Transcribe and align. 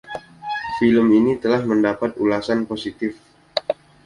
Film 0.81 1.07
ini 1.19 1.33
telah 1.43 1.61
mendapat 1.69 2.11
ulasan 2.25 2.59
positif. 2.69 3.13